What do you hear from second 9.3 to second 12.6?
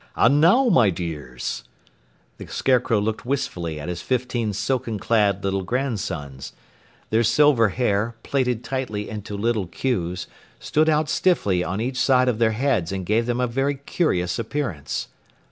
little queues, stood out stiffly on each side of their